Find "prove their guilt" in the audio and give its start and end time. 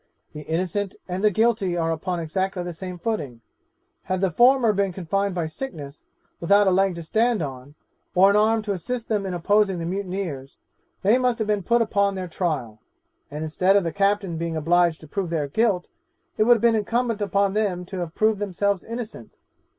15.07-15.89